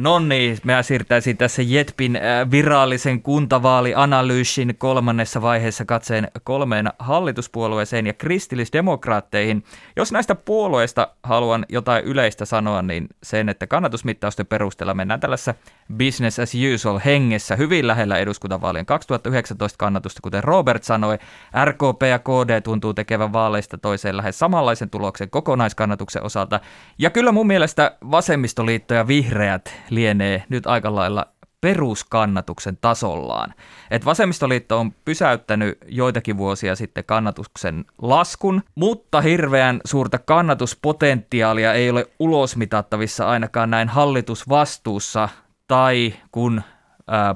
[0.00, 8.12] No niin, mä siirtäisin tässä Jetpin äh, virallisen kuntavaalianalyysin kolmannessa vaiheessa katseen kolmeen hallituspuolueeseen ja
[8.12, 9.64] kristillisdemokraatteihin.
[9.96, 15.54] Jos näistä puolueista haluan jotain yleistä sanoa, niin sen, että kannatusmittausten perusteella mennään tällaisessa
[15.98, 21.18] business as usual hengessä hyvin lähellä eduskuntavaalien 2019 kannatusta, kuten Robert sanoi.
[21.64, 26.60] RKP ja KD tuntuu tekevän vaaleista toiseen lähes samanlaisen tuloksen kokonaiskannatuksen osalta.
[26.98, 31.26] Ja kyllä mun mielestä vasemmistoliitto ja vihreät lienee nyt aika lailla
[31.60, 33.54] peruskannatuksen tasollaan.
[33.90, 42.06] Et vasemmistoliitto on pysäyttänyt joitakin vuosia sitten kannatuksen laskun, mutta hirveän suurta kannatuspotentiaalia ei ole
[42.18, 45.28] ulosmitattavissa ainakaan näin hallitusvastuussa
[45.70, 46.62] tai kun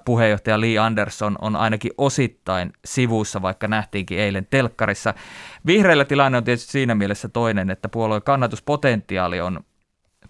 [0.05, 5.15] puheenjohtaja Lee Anderson on ainakin osittain sivussa, vaikka nähtiinkin eilen telkkarissa.
[5.67, 9.61] Vihreillä tilanne on tietysti siinä mielessä toinen, että puolueen kannatuspotentiaali on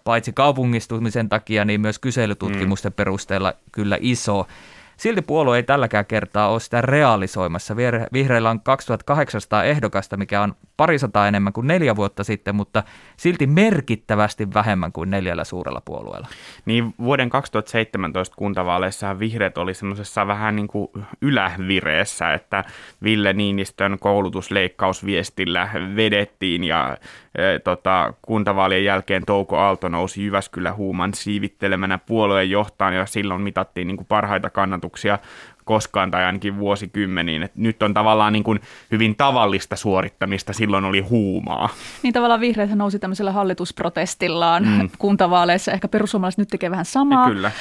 [0.03, 2.95] paitsi kaupungistumisen takia, niin myös kyselytutkimusten mm.
[2.95, 4.47] perusteella kyllä iso.
[4.97, 7.75] Silti puolue ei tälläkään kertaa ole sitä realisoimassa.
[8.13, 12.83] Vihreillä on 2800 ehdokasta, mikä on parisataa enemmän kuin neljä vuotta sitten, mutta
[13.17, 16.27] silti merkittävästi vähemmän kuin neljällä suurella puolueella.
[16.65, 20.87] Niin vuoden 2017 kuntavaaleissa vihreät oli semmoisessa vähän niin kuin
[21.21, 22.63] ylävireessä, että
[23.03, 26.97] Ville Niinistön koulutusleikkausviestillä vedettiin ja
[27.35, 33.87] e, tota, kuntavaalien jälkeen Touko Aalto nousi Jyväskylä huuman siivittelemänä puolueen johtaan ja silloin mitattiin
[33.87, 35.19] niin kuin parhaita kannatuksia vaikutuksia
[35.65, 37.43] koskaan tai ainakin vuosikymmeniin.
[37.43, 38.59] Et nyt on tavallaan niin kuin
[38.91, 41.69] hyvin tavallista suorittamista, silloin oli huumaa.
[42.03, 44.89] Niin tavallaan vihreät nousi tämmöisellä hallitusprotestillaan mm.
[44.97, 45.71] kuntavaaleissa.
[45.71, 47.27] Ehkä perussuomalaiset nyt tekee vähän samaa.
[47.27, 47.51] Ja kyllä.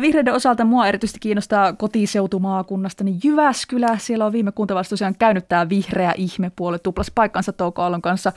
[0.00, 3.98] Vihreiden osalta mua erityisesti kiinnostaa kotiseutumaakunnasta, niin Jyväskylä.
[3.98, 8.34] Siellä on viime kuntavaaleissa tosiaan käynyt tämä vihreä ihmepuoli, tuplas paikkansa Touko Aallon kanssa 7-14.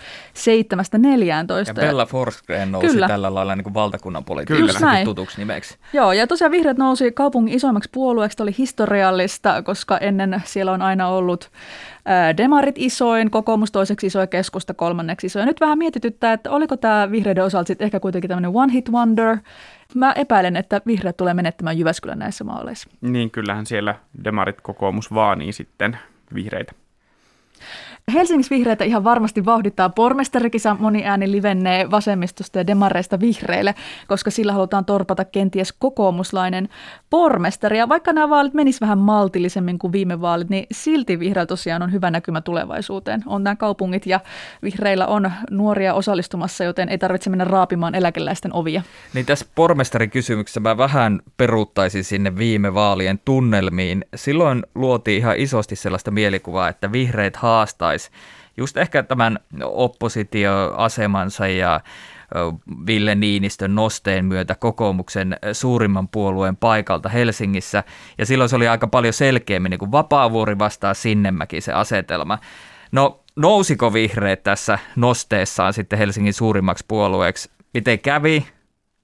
[1.67, 3.07] Ja Bella Forsgren nousi kyllä.
[3.07, 5.77] tällä lailla niin kuin valtakunnan politiikassa tutuksi nimeksi.
[5.93, 8.37] Joo, ja tosiaan vihreät nousi kaupungin isoimmaksi puolueeksi.
[8.37, 11.51] Tämä oli historiallista rajallista, koska ennen siellä on aina ollut
[12.38, 15.39] demarit isoin, kokoomus toiseksi iso ja keskusta kolmanneksi iso.
[15.39, 18.89] Ja nyt vähän mietityttää, että oliko tämä vihreiden osalta sitten ehkä kuitenkin tämmöinen one hit
[18.89, 19.38] wonder.
[19.95, 22.89] Mä epäilen, että vihreät tulee menettämään Jyväskylän näissä maaleissa.
[23.01, 25.97] Niin, kyllähän siellä demarit kokoomus vaanii sitten
[26.34, 26.71] vihreitä.
[28.13, 33.75] Helsingissä vihreitä ihan varmasti vauhdittaa pormestarikisa moni ääni livennee vasemmistosta ja demareista vihreille,
[34.07, 36.69] koska sillä halutaan torpata kenties kokoomuslainen
[37.09, 37.77] pormestari.
[37.77, 41.91] Ja vaikka nämä vaalit menis vähän maltillisemmin kuin viime vaalit, niin silti vihreillä tosiaan on
[41.91, 43.23] hyvä näkymä tulevaisuuteen.
[43.25, 44.19] On nämä kaupungit ja
[44.63, 48.81] vihreillä on nuoria osallistumassa, joten ei tarvitse mennä raapimaan eläkeläisten ovia.
[49.13, 54.05] Niin tässä pormestarikysymyksessä mä vähän peruuttaisin sinne viime vaalien tunnelmiin.
[54.15, 57.35] Silloin luotiin ihan isosti sellaista mielikuvaa, että vihreät
[57.97, 58.12] haastaisi
[58.57, 61.81] just ehkä tämän oppositioasemansa ja
[62.88, 67.83] Ville Niinistön nosteen myötä kokoomuksen suurimman puolueen paikalta Helsingissä.
[68.17, 72.39] Ja silloin se oli aika paljon selkeämmin niin kuin Vapaavuori vastaa Sinnemäki se asetelma.
[72.91, 77.49] No nousiko vihreät tässä nosteessaan sitten Helsingin suurimmaksi puolueeksi?
[77.73, 78.47] Miten kävi?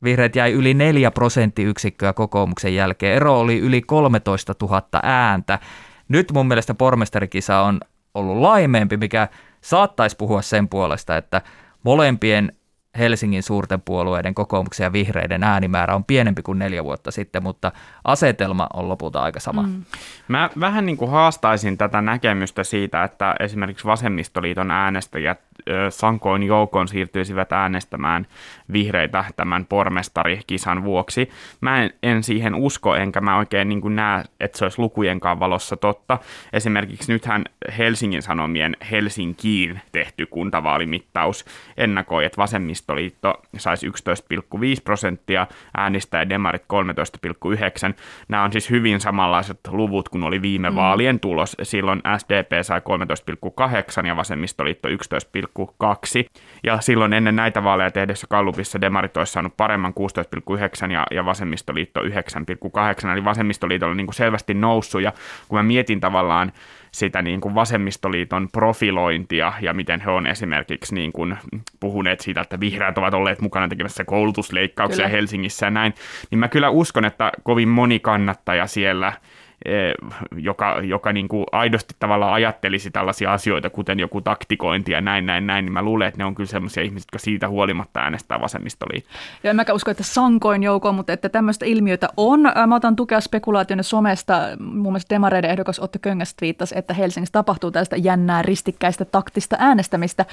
[0.04, 3.16] Vihreät jäi yli 4 prosenttiyksikköä kokoomuksen jälkeen.
[3.16, 5.60] Ero oli yli 13 000 ääntä.
[6.08, 7.80] Nyt mun mielestä pormestarikisa on
[8.14, 9.28] ollut laimeempi, mikä
[9.62, 11.42] saattaisi puhua sen puolesta, että
[11.84, 12.52] molempien
[12.98, 17.72] Helsingin suurten puolueiden kokoomuksen ja vihreiden äänimäärä on pienempi kuin neljä vuotta sitten, mutta
[18.04, 19.62] asetelma on lopulta aika sama.
[19.62, 19.84] Mm.
[20.28, 25.40] Mä vähän niin kuin haastaisin tätä näkemystä siitä, että esimerkiksi Vasemmistoliiton äänestäjät
[25.90, 28.28] sankoin joukon siirtyisivät äänestämään
[28.74, 31.30] vihreitä tämän pormestarikisan vuoksi.
[31.62, 35.40] Mä en, en siihen usko, enkä mä oikein niin kuin näe, että se olisi lukujenkaan
[35.40, 36.18] valossa totta.
[36.54, 37.44] Esimerkiksi nythän
[37.78, 41.46] Helsingin Sanomien Helsinkiin tehty kuntavaalimittaus
[41.78, 42.38] ennakoi, että
[42.88, 43.94] vasemmistoliitto saisi 11,5
[44.84, 47.94] prosenttia äänistä ja demarit 13,9.
[48.28, 50.76] Nämä on siis hyvin samanlaiset luvut kuin oli viime mm.
[50.76, 51.56] vaalien tulos.
[51.64, 52.82] Silloin SDP sai
[54.02, 54.96] 13,8 ja vasemmistoliitto 11,2.
[56.64, 59.94] Ja silloin ennen näitä vaaleja tehdessä Kallupissa demarit olisi saanut paremman
[60.88, 63.08] 16,9 ja, ja vasemmistoliitto 9,8.
[63.14, 65.14] Eli vasemmistoliitolla on niin kuin selvästi noussut ja
[65.48, 66.52] kun mä mietin tavallaan
[66.94, 71.38] sitä niin kuin vasemmistoliiton profilointia ja miten he on esimerkiksi niin kuin
[71.80, 75.18] puhuneet siitä, että vihreät ovat olleet mukana tekemässä koulutusleikkauksia kyllä.
[75.18, 75.94] Helsingissä ja näin,
[76.32, 79.14] niin mä kyllä uskon, että kovin moni kannattaja siellä–
[80.38, 85.48] joka, joka niin kuin aidosti tavallaan ajattelisi tällaisia asioita, kuten joku taktikointi ja näin, näin,
[85.48, 89.14] näin, niin mä luulen, että ne on kyllä sellaisia ihmisiä, jotka siitä huolimatta äänestää vasemmistoliittoa.
[89.44, 92.40] Ja en mäkään usko, että sankoin joukkoon, mutta että tämmöistä ilmiötä on.
[92.68, 94.40] Mä otan tukea spekulaation somesta.
[94.60, 100.26] Muun muassa Demareiden ehdokas Otto Köngäs viittasi, että Helsingissä tapahtuu tällaista jännää ristikkäistä taktista äänestämistä.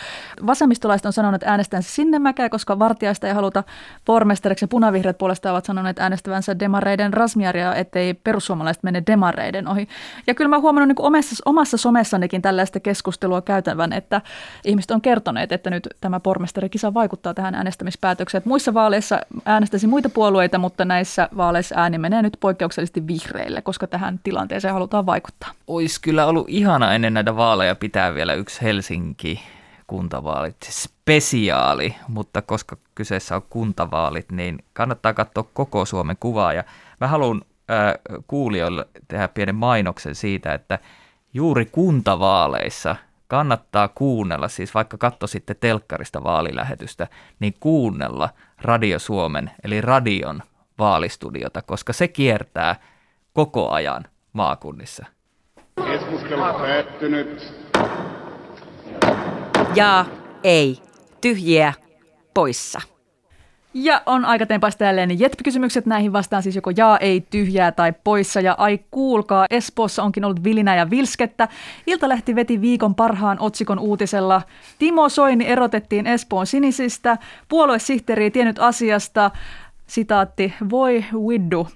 [0.47, 3.64] Vasemmistolaiset on sanonut, että äänestänsä sinne mäkeä, koska vartijaista ei haluta
[4.05, 9.88] pormestariksi ja punavihreät puolestaan ovat sanoneet äänestävänsä Demareiden Rasmiaria, ettei perussuomalaiset mene Demareiden demareiden ohi.
[10.26, 14.20] Ja kyllä mä huomannut niin omassa, omassa somessanikin tällaista keskustelua käytävän, että
[14.64, 18.42] ihmiset on kertoneet, että nyt tämä pormestarikisa vaikuttaa tähän äänestämispäätökseen.
[18.46, 24.20] muissa vaaleissa äänestäisi muita puolueita, mutta näissä vaaleissa ääni menee nyt poikkeuksellisesti vihreille, koska tähän
[24.22, 25.50] tilanteeseen halutaan vaikuttaa.
[25.66, 29.40] Olisi kyllä ollut ihana ennen näitä vaaleja pitää vielä yksi Helsinki
[29.87, 36.52] kuntavaalit spesiaali, mutta koska kyseessä on kuntavaalit, niin kannattaa katsoa koko Suomen kuvaa.
[36.52, 36.64] Ja
[37.00, 37.42] mä haluan
[38.26, 40.78] kuulijoille tehdä pienen mainoksen siitä, että
[41.35, 42.96] juuri kuntavaaleissa
[43.28, 47.09] kannattaa kuunnella, siis vaikka katsoisitte telkkarista vaalilähetystä,
[47.40, 48.28] niin kuunnella
[48.62, 50.42] Radio Suomen, eli radion
[50.78, 52.76] vaalistudiota, koska se kiertää
[53.33, 55.06] koko ajan maakunnissa.
[55.87, 57.54] Keskustelu päättynyt.
[59.74, 60.04] Ja
[60.44, 60.83] ei.
[61.20, 61.72] Tyhjiä
[62.35, 62.80] poissa.
[63.74, 65.87] Ja on aika tempaista jälleen jetpikysymykset.
[65.87, 68.40] Näihin vastaan siis joko jaa, ei, tyhjää tai poissa.
[68.40, 71.48] Ja ai kuulkaa, Espoossa onkin ollut vilinä ja vilskettä.
[71.87, 74.42] Iltalehti veti viikon parhaan otsikon uutisella.
[74.78, 77.18] Timo Soini erotettiin Espoon sinisistä.
[77.48, 79.30] Puoluesihteeri ei tiennyt asiasta.
[79.87, 81.68] Sitaatti, voi widdu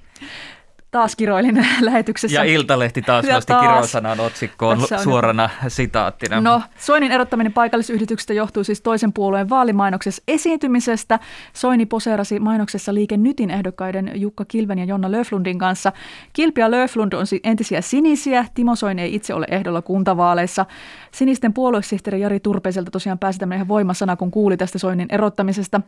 [0.95, 2.37] taas kiroilin lähetyksessä.
[2.37, 6.41] Ja Iltalehti taas nosti kirosanan otsikkoon suorana sitaattina.
[6.41, 11.19] No, Soinin erottaminen paikallisyhdistyksestä johtuu siis toisen puolueen vaalimainoksessa esiintymisestä.
[11.53, 15.93] Soini poseerasi mainoksessa Liike Nytin ehdokkaiden Jukka Kilven ja Jonna Löflundin kanssa.
[16.33, 18.47] Kilpi ja Löflund on entisiä sinisiä.
[18.55, 20.67] Timo Soini ei itse ole ehdolla kuntavaaleissa.
[21.11, 25.81] Sinisten puoluesihteeri Jari Turpeiselta tosiaan pääsi tämmöinen ihan voimasana, kun kuuli tästä Soinin erottamisesta.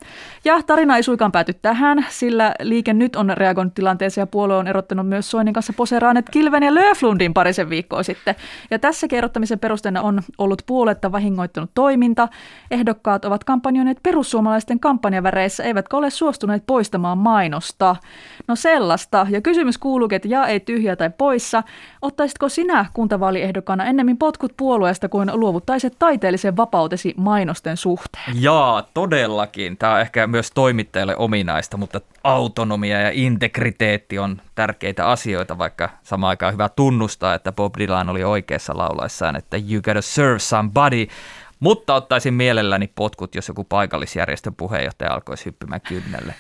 [0.45, 4.69] Ja tarina ei suikaan pääty tähän, sillä Liike Nyt on reagoinut tilanteeseen ja puolue on
[4.69, 8.35] erottanut kertonut myös Soinin kanssa poseraaneet Kilven ja Löflundin parisen viikkoa sitten.
[8.71, 12.29] Ja tässä kerrottamisen perusteena on ollut puoletta vahingoittunut toiminta.
[12.71, 17.97] Ehdokkaat ovat kampanjoineet perussuomalaisten kampanjaväreissä, eivätkä ole suostuneet poistamaan mainosta.
[18.49, 19.27] No sellaista.
[19.31, 21.63] Ja kysymys kuuluu, että ja ei tyhjä tai poissa.
[22.03, 28.43] Ottaisitko sinä kuntavaaliehdokkaana ennemmin potkut puolueesta kuin luovuttaisit taiteellisen vapautesi mainosten suhteen?
[28.43, 29.77] Jaa, todellakin.
[29.77, 34.41] Tämä on ehkä myös toimittajalle ominaista, mutta autonomia ja integriteetti on
[34.87, 39.83] tärkeitä asioita, vaikka samaan aikaan hyvä tunnustaa, että Bob Dylan oli oikeassa laulaessaan, että you
[39.83, 41.07] gotta serve somebody,
[41.61, 46.35] mutta ottaisin mielelläni potkut, jos joku paikallisjärjestön puheenjohtaja alkoisi hyppymään kynnelle.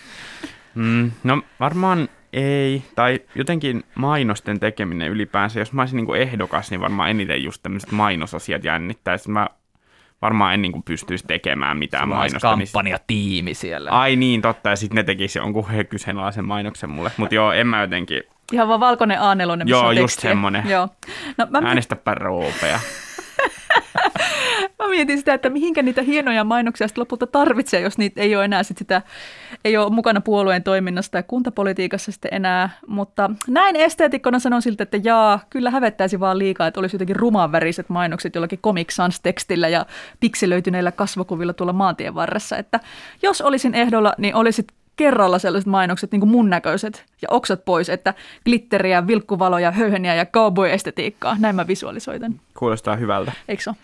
[0.75, 6.81] Mm, no varmaan ei, tai jotenkin mainosten tekeminen ylipäänsä, jos mä olisin niin ehdokas, niin
[6.81, 9.31] varmaan eniten just tämmöiset mainosasiat jännittäisi.
[9.31, 9.49] Mä
[10.23, 12.49] varmaan en niin kuin pystyisi tekemään mitään mainosta.
[12.49, 13.91] kampanjatiimi siellä.
[13.91, 17.11] Ai niin, totta, ja sitten ne tekisi jonkun kyseenalaisen mainoksen mulle.
[17.17, 18.23] Mutta joo, en mä jotenkin...
[18.53, 20.69] Ihan vaan valkoinen a missä Joo, on just semmoinen.
[20.69, 20.89] Joo.
[21.39, 21.61] No, mä...
[21.65, 22.81] Äänestäpä roopea.
[24.79, 28.45] Mä mietin sitä, että mihinkä niitä hienoja mainoksia sitten lopulta tarvitsee, jos niitä ei ole
[28.45, 29.03] enää sit sitä,
[29.65, 32.71] ei ole mukana puolueen toiminnasta ja kuntapolitiikassa sitten enää.
[32.87, 37.89] Mutta näin esteetikkona sanon siltä, että jaa, kyllä hävettäisi vaan liikaa, että olisi jotenkin rumanväriset
[37.89, 39.87] mainokset jollakin Comic Sans-tekstillä ja
[40.21, 42.57] pikselöityneillä kasvokuvilla tuolla maantien varressa.
[42.57, 42.81] Että
[43.23, 47.89] jos olisin ehdolla, niin olisit kerralla sellaiset mainokset, niin kuin mun näköiset ja oksat pois,
[47.89, 51.37] että glitteriä, vilkkuvaloja, höyheniä ja cowboy-estetiikkaa.
[51.39, 52.35] Näin mä visualisoitan.
[52.59, 53.33] Kuulostaa hyvältä.
[53.49, 53.77] Eikö se ole?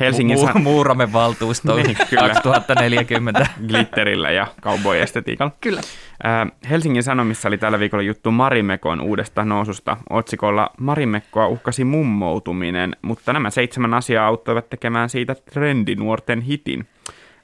[0.00, 2.28] Helsingin Mu- sa- Muuramen valtuusto Niin, kyllä.
[2.28, 3.46] 2040.
[3.68, 5.52] glitterillä ja cowboy-estetiikalla.
[5.60, 5.80] Kyllä.
[6.22, 9.96] Ää, Helsingin Sanomissa oli tällä viikolla juttu Marimekon uudesta noususta.
[10.10, 16.86] Otsikolla Marimekkoa uhkasi mummoutuminen, mutta nämä seitsemän asiaa auttoivat tekemään siitä trendinuorten hitin.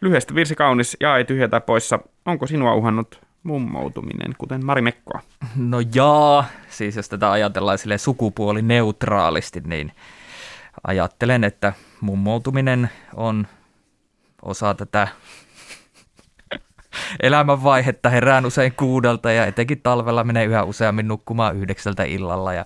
[0.01, 1.99] Lyhyestä virsi kaunis ja ei tyhjätä poissa.
[2.27, 5.21] Onko sinua uhannut mummoutuminen, kuten Marimekkoa?
[5.57, 9.93] No jaa, siis jos tätä ajatellaan sille sukupuolineutraalisti, niin
[10.87, 13.47] ajattelen, että mummoutuminen on
[14.43, 15.09] osa tätä
[17.23, 18.09] elämänvaihetta.
[18.09, 22.65] Herään usein kuudelta ja etenkin talvella menee yhä useammin nukkumaan yhdeksältä illalla ja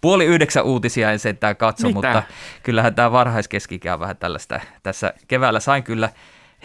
[0.00, 1.94] Puoli yhdeksän uutisia en sentään katso, Mitä?
[1.94, 2.22] mutta
[2.62, 4.60] kyllähän tämä varhaiskeskikä on vähän tällaista.
[4.82, 6.08] Tässä keväällä sain kyllä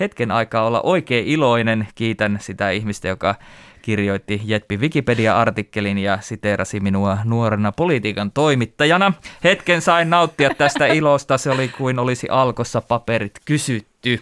[0.02, 1.88] hetken aikaa olla oikein iloinen.
[1.96, 3.36] Kiitän sitä ihmistä, joka
[3.82, 9.14] kirjoitti Jetpi Wikipedia-artikkelin ja siteerasi minua nuorena politiikan toimittajana.
[9.44, 14.20] Hetken sain nauttia tästä ilosta, se oli kuin olisi alkossa paperit kysytty.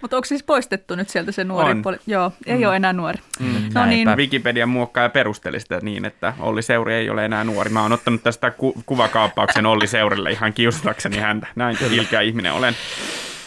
[0.00, 1.82] Mutta onko siis poistettu nyt sieltä se nuori On.
[1.82, 1.96] puoli?
[2.06, 2.66] Joo, ei mm.
[2.66, 3.18] ole enää nuori.
[3.40, 3.46] Mm.
[3.46, 3.86] No näinpä.
[3.86, 7.70] niin, Wikipedia muokkaa ja perusteli sitä niin, että Olli Seuri ei ole enää nuori.
[7.70, 11.46] Mä oon ottanut tästä ku- kuvakaappauksen Olli Seurille ihan kiusatakseni häntä.
[11.56, 12.74] Näin ilkeä ihminen olen.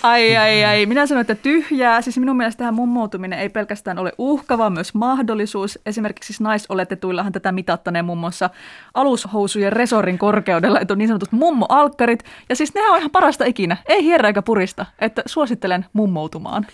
[0.03, 0.85] Ai ai ai.
[0.85, 2.01] Minä sanoin, että tyhjää.
[2.01, 5.79] Siis minun mielestä tähän mummoutuminen ei pelkästään ole uhka, vaan myös mahdollisuus.
[5.85, 8.49] Esimerkiksi siis naisoletetuillahan tätä mitattaneen muun muassa
[8.93, 12.23] alushousujen resorin korkeudella, että on niin sanotut mummoalkkarit.
[12.49, 13.77] Ja siis nehän on ihan parasta ikinä.
[13.85, 14.85] Ei hierrä eikä purista.
[14.99, 16.67] Että suosittelen mummoutumaan.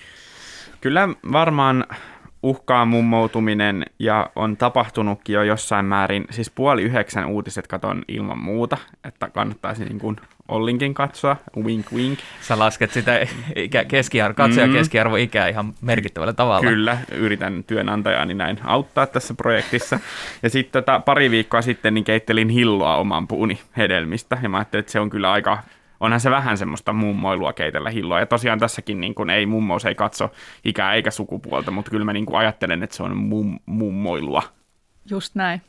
[0.82, 1.86] Kyllä varmaan
[2.44, 6.26] uhkaa mummoutuminen ja on tapahtunutkin jo jossain määrin.
[6.30, 10.16] Siis puoli yhdeksän uutiset katon ilman muuta, että kannattaisi niin kuin
[10.50, 11.36] Ollinkin katsoa.
[11.64, 12.20] Wink wink.
[12.42, 13.20] Sä lasket sitä
[13.56, 14.74] ikä, keskiarvo, katsoja Mm.
[14.74, 16.70] keskiarvoikää ihan merkittävällä tavalla.
[16.70, 20.00] Kyllä, yritän työnantajani näin auttaa tässä projektissa.
[20.44, 24.38] Ja sitten tota, pari viikkoa sitten niin keittelin hilloa oman puuni hedelmistä.
[24.44, 25.58] Ja mä ajattelin, että se on kyllä aika,
[26.00, 28.20] onhan se vähän semmoista mummoilua keitellä hilloa.
[28.20, 30.32] Ja tosiaan tässäkin niin kun ei mummous ei katso
[30.66, 34.44] ikää eikä sukupuolta, mutta kyllä mä niin kuin ajattelen, että se on mum, mummoilua.
[35.10, 35.62] Just näin.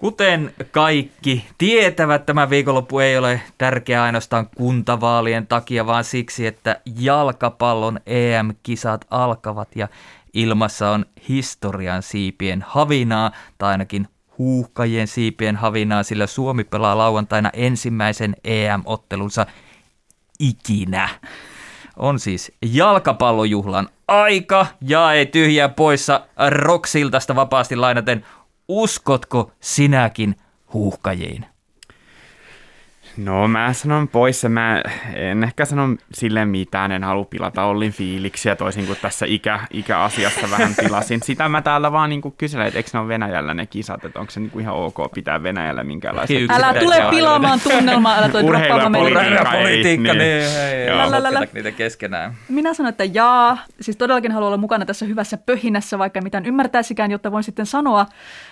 [0.00, 8.00] Kuten kaikki tietävät, tämä viikonloppu ei ole tärkeä ainoastaan kuntavaalien takia, vaan siksi, että jalkapallon
[8.06, 9.88] EM-kisat alkavat ja
[10.34, 14.08] ilmassa on historian siipien havinaa, tai ainakin
[14.38, 19.46] huuhkajien siipien havinaa, sillä Suomi pelaa lauantaina ensimmäisen EM-ottelunsa
[20.38, 21.08] ikinä.
[21.96, 28.24] On siis jalkapallojuhlan aika ja ei tyhjää poissa Roksiltasta vapaasti lainaten.
[28.70, 30.36] Uskotko sinäkin
[30.72, 31.46] huuhkajiin?
[33.24, 34.82] No mä sanon pois, ja mä
[35.14, 40.50] en ehkä sano sille mitään, en halua pilata Ollin fiiliksiä toisin kuin tässä ikä, ikäasiassa
[40.50, 41.22] vähän pilasin.
[41.22, 44.30] Sitä mä täällä vaan niin kyselen, että eikö ne ole Venäjällä ne kisat, että onko
[44.30, 48.42] se niin kuin ihan ok pitää Venäjällä minkälaisia Yksi- Älä tule pilaamaan tunnelmaa, älä tule
[48.42, 49.10] droppaamaan meille.
[49.10, 49.52] politiikka.
[49.52, 50.18] ei, Politiikka, niin.
[50.18, 52.34] niin, sotketa niitä keskenään.
[52.48, 53.58] Minä sanon, että jaa.
[53.80, 58.06] Siis todellakin haluan olla mukana tässä hyvässä pöhinässä, vaikka mitään ymmärtäisikään, jotta voin sitten sanoa,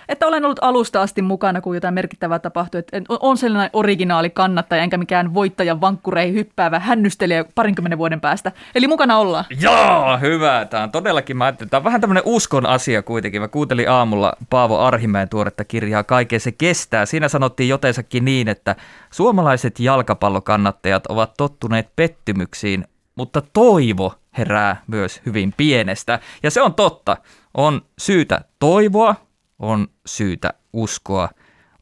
[0.09, 2.79] että olen ollut alusta asti mukana, kun jotain merkittävää tapahtuu.
[2.79, 8.51] Että on sellainen originaali kannattaja, enkä mikään voittajan vankkureihin hyppäävä hännystelijä parinkymmenen vuoden päästä.
[8.75, 9.45] Eli mukana ollaan.
[9.61, 10.65] Joo, hyvä.
[10.69, 13.41] Tämä on todellakin, mä ajattelin, tämä on vähän tämmöinen uskon asia kuitenkin.
[13.41, 17.05] Mä kuuntelin aamulla Paavo Arhimäen tuoretta kirjaa Kaiken se kestää.
[17.05, 18.75] Siinä sanottiin jotensakin niin, että
[19.11, 26.19] suomalaiset jalkapallokannattajat ovat tottuneet pettymyksiin, mutta toivo herää myös hyvin pienestä.
[26.43, 27.17] Ja se on totta.
[27.53, 29.15] On syytä toivoa,
[29.59, 31.29] on syytä uskoa.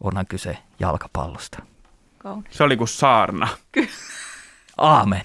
[0.03, 1.59] Onhan kyse jalkapallosta.
[2.17, 2.57] Kaunis.
[2.57, 3.47] Se oli kuin saarna.
[4.77, 5.23] Aamen.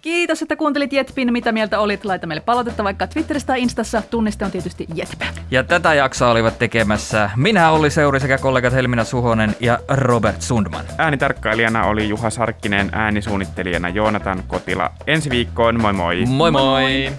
[0.00, 1.32] Kiitos, että kuuntelit Jetpin.
[1.32, 2.04] Mitä mieltä olit?
[2.04, 4.02] Laita meille palautetta vaikka Twitterissä tai Instassa.
[4.02, 5.26] Tunniste on tietysti Jetpä.
[5.50, 10.84] Ja tätä jaksoa olivat tekemässä minä Olli Seuri sekä kollegat Helmina Suhonen ja Robert Sundman.
[10.98, 14.90] Äänitarkkailijana oli Juha Sarkkinen, äänisuunnittelijana Joonatan Kotila.
[15.06, 16.24] Ensi viikkoon, moi moi!
[16.26, 16.62] Moi moi!
[16.62, 17.12] moi.